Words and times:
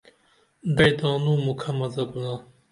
دعی 0.75 0.91
تانو 0.99 1.33
مُکہ 1.45 1.71
مزہ 1.77 2.03
کونہ 2.09 2.33